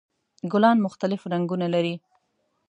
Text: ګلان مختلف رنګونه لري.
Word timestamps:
ګلان 0.51 0.77
مختلف 0.85 1.21
رنګونه 1.33 1.67
لري. 1.75 1.95